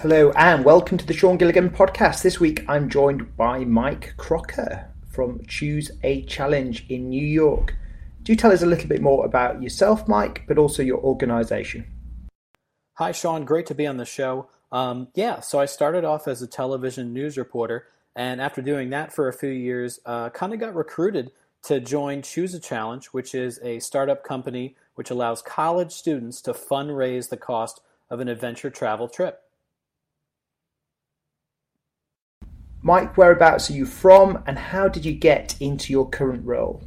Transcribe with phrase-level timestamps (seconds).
[0.00, 2.22] Hello and welcome to the Sean Gilligan podcast.
[2.22, 7.76] This week I'm joined by Mike Crocker from Choose a Challenge in New York.
[8.24, 11.86] Do tell us a little bit more about yourself, Mike, but also your organization.
[12.94, 13.44] Hi, Sean.
[13.44, 14.48] Great to be on the show.
[14.72, 17.86] Um, yeah, so I started off as a television news reporter,
[18.16, 21.30] and after doing that for a few years, uh, kind of got recruited
[21.64, 26.52] to join Choose a Challenge, which is a startup company which allows college students to
[26.52, 27.80] fundraise the cost
[28.10, 29.41] of an adventure travel trip.
[32.84, 36.82] Mike, whereabouts are you from and how did you get into your current role?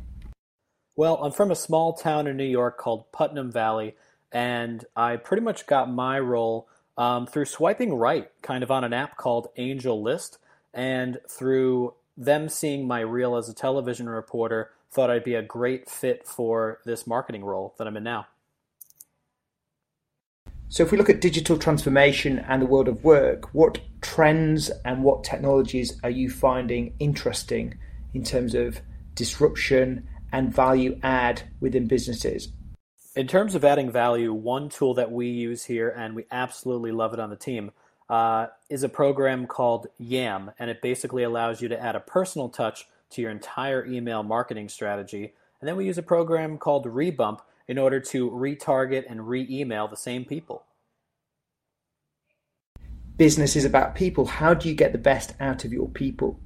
[0.98, 3.96] Well, I'm from a small town in New York called Putnam Valley,
[4.30, 8.92] and I pretty much got my role um, through swiping right, kind of on an
[8.92, 10.38] app called AngelList,
[10.74, 15.90] and through them seeing my reel as a television reporter, thought I'd be a great
[15.90, 18.28] fit for this marketing role that I'm in now.
[20.68, 25.04] So, if we look at digital transformation and the world of work, what trends and
[25.04, 27.78] what technologies are you finding interesting
[28.14, 28.82] in terms of
[29.14, 32.50] disruption and value add within businesses?
[33.16, 37.14] In terms of adding value, one tool that we use here, and we absolutely love
[37.14, 37.72] it on the team,
[38.10, 42.50] uh, is a program called YAMM, and it basically allows you to add a personal
[42.50, 45.34] touch to your entire email marketing strategy.
[45.62, 49.98] And then we use a program called Rebump in order to retarget and re-email the
[49.98, 50.64] same people.
[53.18, 54.26] Business is about people.
[54.26, 56.40] How do you get the best out of your people?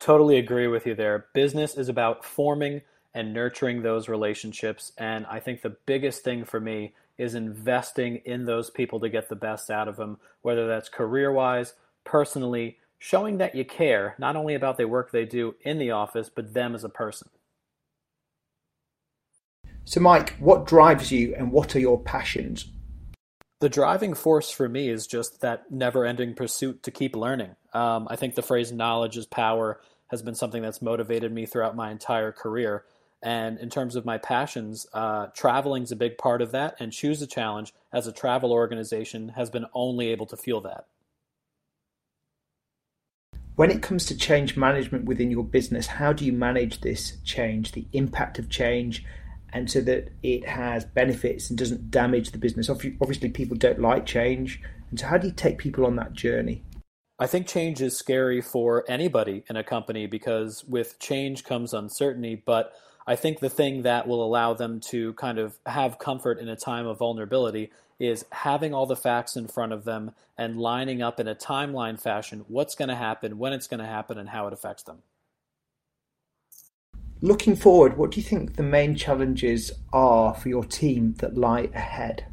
[0.00, 1.26] Totally agree with you there.
[1.34, 2.82] Business is about forming
[3.14, 4.92] and nurturing those relationships.
[4.98, 9.28] And I think the biggest thing for me is investing in those people to get
[9.28, 14.36] the best out of them, whether that's career wise, personally, showing that you care not
[14.36, 17.28] only about the work they do in the office, but them as a person.
[19.88, 22.66] So, Mike, what drives you and what are your passions?
[23.60, 27.56] The driving force for me is just that never ending pursuit to keep learning.
[27.72, 31.74] Um, I think the phrase knowledge is power has been something that's motivated me throughout
[31.74, 32.84] my entire career.
[33.22, 36.92] And in terms of my passions, uh, traveling is a big part of that, and
[36.92, 40.84] Choose a Challenge as a travel organization has been only able to fuel that.
[43.56, 47.72] When it comes to change management within your business, how do you manage this change,
[47.72, 49.02] the impact of change,
[49.52, 52.68] and so that it has benefits and doesn't damage the business.
[52.68, 54.60] Obviously, people don't like change,
[54.90, 56.62] and so how do you take people on that journey?
[57.18, 62.36] I think change is scary for anybody in a company because with change comes uncertainty.
[62.36, 62.72] But
[63.08, 66.54] I think the thing that will allow them to kind of have comfort in a
[66.54, 71.18] time of vulnerability is having all the facts in front of them and lining up
[71.18, 74.46] in a timeline fashion what's going to happen, when it's going to happen, and how
[74.46, 74.98] it affects them.
[77.20, 81.68] Looking forward, what do you think the main challenges are for your team that lie
[81.74, 82.26] ahead?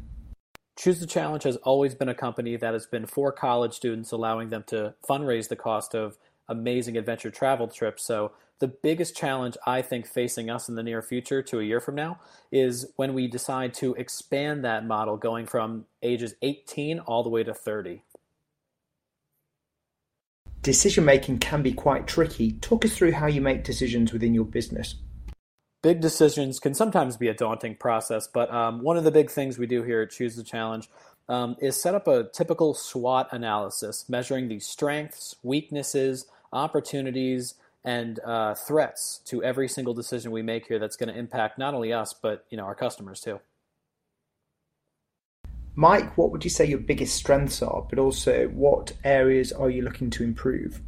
[0.78, 4.50] Choose the Challenge has always been a company that has been for college students, allowing
[4.50, 8.04] them to fundraise the cost of amazing adventure travel trips.
[8.04, 8.30] So,
[8.60, 11.96] the biggest challenge I think facing us in the near future to a year from
[11.96, 12.20] now
[12.50, 17.42] is when we decide to expand that model going from ages 18 all the way
[17.42, 18.02] to 30
[20.66, 22.50] decision making can be quite tricky.
[22.60, 24.96] Talk us through how you make decisions within your business.
[25.80, 29.58] Big decisions can sometimes be a daunting process, but um, one of the big things
[29.58, 30.90] we do here at Choose the Challenge
[31.28, 37.54] um, is set up a typical SWOT analysis, measuring the strengths, weaknesses, opportunities,
[37.84, 41.74] and uh, threats to every single decision we make here that's going to impact not
[41.74, 43.38] only us but you know our customers too.
[45.78, 49.82] Mike, what would you say your biggest strengths are, but also what areas are you
[49.82, 50.80] looking to improve?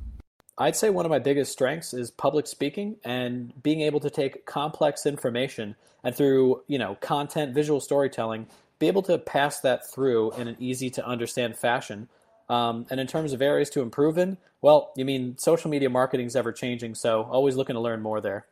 [0.57, 4.47] I'd say one of my biggest strengths is public speaking and being able to take
[4.47, 8.47] complex information and through, you know, content, visual storytelling,
[8.79, 12.09] be able to pass that through in an easy to understand fashion.
[12.49, 16.27] Um, and in terms of areas to improve in, well, you mean social media marketing
[16.27, 18.47] is ever changing, so always looking to learn more there.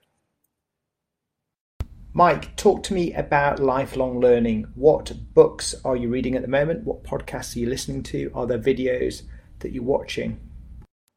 [2.17, 4.67] Mike, talk to me about lifelong learning.
[4.75, 6.85] What books are you reading at the moment?
[6.85, 8.33] What podcasts are you listening to?
[8.35, 9.25] Are there videos
[9.59, 10.41] that you're watching?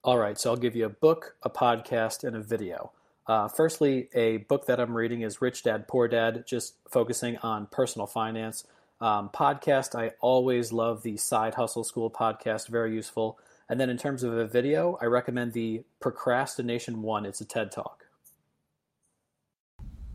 [0.03, 2.91] All right, so I'll give you a book, a podcast, and a video.
[3.25, 7.67] Uh, firstly, a book that I'm reading is Rich Dad Poor Dad, just focusing on
[7.67, 8.65] personal finance.
[8.99, 13.39] Um, podcast, I always love the Side Hustle School podcast, very useful.
[13.69, 17.25] And then in terms of a video, I recommend the Procrastination One.
[17.25, 17.98] It's a TED Talk.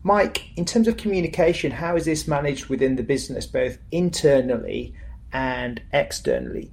[0.07, 4.95] Mike, in terms of communication, how is this managed within the business, both internally
[5.33, 6.71] and externally?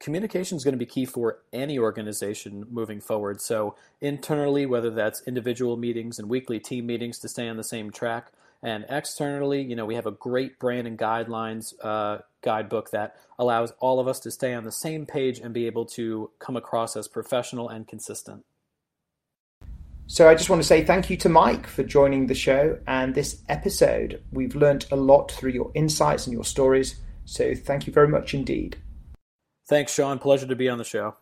[0.00, 3.40] Communication is going to be key for any organization moving forward.
[3.40, 7.92] So, internally, whether that's individual meetings and weekly team meetings to stay on the same
[7.92, 13.14] track, And externally, you know, we have a great brand and guidelines uh, guidebook that
[13.38, 16.56] allows all of us to stay on the same page and be able to come
[16.56, 18.44] across as professional and consistent.
[20.08, 23.14] So I just want to say thank you to Mike for joining the show and
[23.14, 24.22] this episode.
[24.30, 27.00] We've learned a lot through your insights and your stories.
[27.24, 28.76] So thank you very much indeed.
[29.68, 30.20] Thanks, Sean.
[30.20, 31.16] Pleasure to be on the show.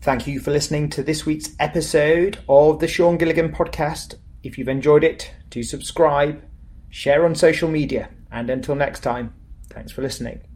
[0.00, 4.14] Thank you for listening to this week's episode of the Sean Gilligan podcast.
[4.44, 6.40] If you've enjoyed it, do subscribe,
[6.90, 9.34] share on social media, and until next time,
[9.70, 10.53] thanks for listening.